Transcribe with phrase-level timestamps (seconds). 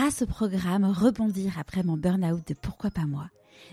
[0.00, 3.28] grâce au programme Rebondir après mon burn-out de Pourquoi pas moi,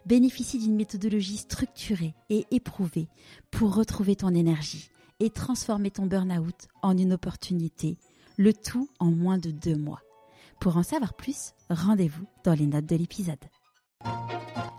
[0.06, 3.08] bénéficie d'une méthodologie structurée et éprouvée
[3.50, 4.90] pour retrouver ton énergie
[5.22, 7.98] et transformer ton burn-out en une opportunité,
[8.36, 10.02] le tout en moins de deux mois.
[10.60, 13.46] Pour en savoir plus, rendez-vous dans les notes de l'épisode.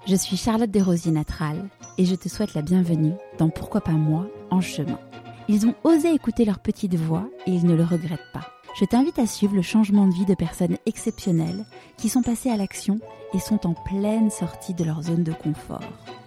[0.07, 4.29] Je suis Charlotte Desrosiers Natral et je te souhaite la bienvenue dans Pourquoi pas moi
[4.51, 5.01] en chemin.
[5.49, 8.58] Ils ont osé écouter leur petite voix et ils ne le regrettent pas.
[8.79, 11.65] Je t'invite à suivre le changement de vie de personnes exceptionnelles
[11.97, 13.01] qui sont passées à l'action
[13.35, 15.83] et sont en pleine sortie de leur zone de confort.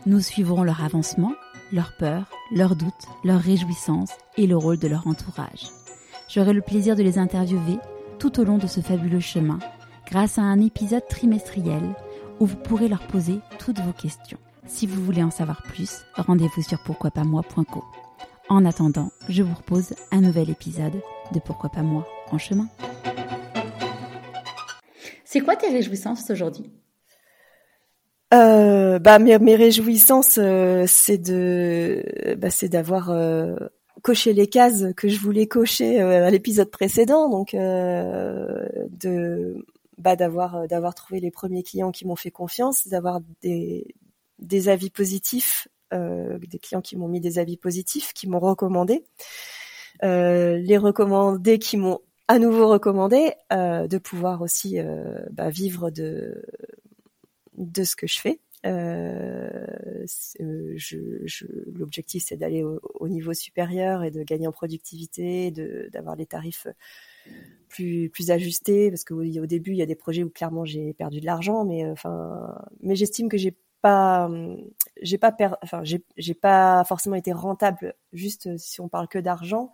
[0.06, 1.32] Nous suivrons leur avancement,
[1.72, 5.70] leurs peurs, leurs doutes, leurs réjouissances et le rôle de leur entourage.
[6.28, 7.78] J'aurai le plaisir de les interviewer
[8.20, 9.60] tout au long de ce fabuleux chemin
[10.08, 11.96] grâce à un épisode trimestriel
[12.42, 14.40] où vous pourrez leur poser toutes vos questions.
[14.68, 17.86] Si vous voulez en savoir plus, rendez-vous sur pourquoipasmoi.co.
[18.50, 21.02] En attendant, je vous propose un nouvel épisode
[21.34, 22.68] de Pourquoi pas moi en chemin.
[25.26, 26.72] C'est quoi tes réjouissances aujourd'hui?
[28.34, 32.02] Euh, bah mes, mes réjouissances euh, c'est de
[32.38, 33.56] bah, c'est d'avoir euh,
[34.04, 37.30] coché les cases que je voulais cocher à l'épisode précédent.
[37.30, 39.66] Donc de
[39.98, 43.96] bah d'avoir d'avoir trouvé les premiers clients qui m'ont fait confiance d'avoir des
[44.40, 49.04] des avis positifs des clients qui m'ont mis des avis positifs qui m'ont recommandé.
[50.04, 52.00] Les recommandés qui m'ont
[52.32, 54.78] à nouveau recommandé de pouvoir aussi
[55.32, 56.42] bah, vivre de
[57.58, 58.40] de ce que je fais.
[58.66, 59.66] Euh,
[60.40, 65.52] euh je, je, L'objectif, c'est d'aller au, niveau supérieur et de gagner en productivité,
[65.92, 66.68] d'avoir les tarifs
[67.68, 70.94] plus plus ajustés, parce qu'au au début, il y a des projets où clairement j'ai
[70.94, 74.30] perdu de l'argent, mais euh, enfin, mais j'estime que j'ai pas,
[75.02, 79.72] j'ai pas per, enfin, j'ai pas forcément été rentable, juste si on parle que d'argent,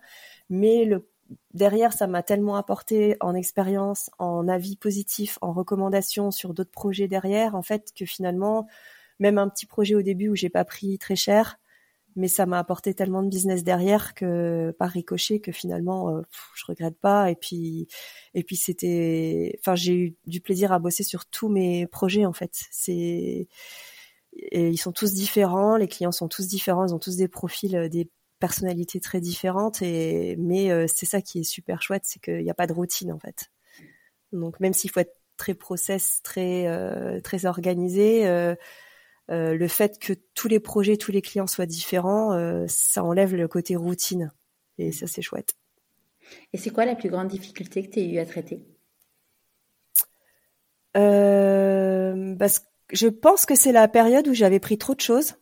[0.50, 1.06] mais le
[1.54, 7.08] derrière, ça m'a tellement apporté en expérience, en avis positif, en recommandations sur d'autres projets
[7.08, 8.66] derrière, en fait, que finalement,
[9.18, 11.58] même un petit projet au début où j'ai pas pris très cher,
[12.16, 16.22] mais ça m'a apporté tellement de business derrière que par ricochet que finalement euh,
[16.54, 17.30] je regrette pas.
[17.30, 17.86] Et puis
[18.34, 22.32] et puis c'était enfin j'ai eu du plaisir à bosser sur tous mes projets en
[22.32, 22.64] fait.
[22.70, 23.48] C'est
[24.34, 27.74] et ils sont tous différents les clients sont tous différents ils ont tous des profils
[27.76, 32.20] euh, des personnalités très différentes et mais euh, c'est ça qui est super chouette c'est
[32.20, 33.50] qu'il n'y a pas de routine en fait.
[34.32, 38.54] Donc même s'il faut être très process très euh, très organisé euh,
[39.28, 43.76] le fait que tous les projets tous les clients soient différents ça enlève le côté
[43.76, 44.32] routine.
[44.78, 45.54] Et ça c'est chouette.
[46.52, 48.64] Et c'est quoi la plus grande difficulté que tu as eu à traiter?
[50.94, 55.34] Parce que je pense que c'est la période où j'avais pris trop de choses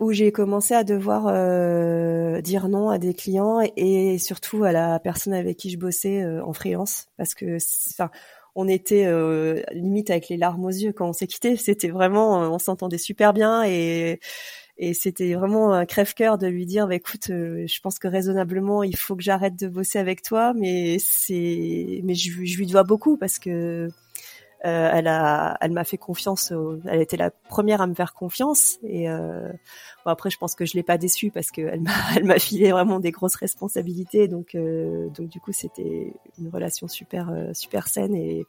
[0.00, 4.98] où j'ai commencé à devoir euh, dire non à des clients et, surtout à la
[4.98, 7.56] personne avec qui je bossais euh, en freelance parce que
[7.92, 8.10] enfin
[8.56, 11.56] on était euh, limite avec les larmes aux yeux quand on s'est quitté.
[11.56, 14.20] C'était vraiment on s'entendait super bien et
[14.76, 18.96] et c'était vraiment un crève-cœur de lui dire bah, écoute je pense que raisonnablement il
[18.96, 23.16] faut que j'arrête de bosser avec toi mais c'est mais je, je lui dois beaucoup
[23.16, 23.88] parce que
[24.64, 26.52] euh, elle a, elle m'a fait confiance.
[26.86, 28.78] elle était la première à me faire confiance.
[28.82, 29.50] Et euh,
[30.04, 32.72] bon, après, je pense que je l'ai pas déçue parce qu'elle m'a, elle m'a filé
[32.72, 34.26] vraiment des grosses responsabilités.
[34.26, 38.46] Donc, euh, donc du coup, c'était une relation super, super saine et,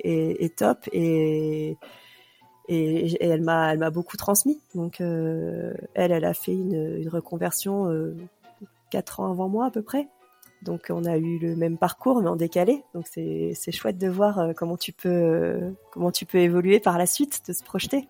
[0.00, 0.86] et, et top.
[0.92, 1.78] Et,
[2.68, 4.60] et, elle m'a, elle m'a beaucoup transmis.
[4.74, 7.88] Donc, elle, elle a fait une, une reconversion
[8.90, 10.08] quatre ans avant moi à peu près.
[10.64, 12.82] Donc on a eu le même parcours mais en décalé.
[12.94, 16.98] Donc c'est chouette de voir euh, comment tu peux euh, comment tu peux évoluer par
[16.98, 18.08] la suite, de se projeter.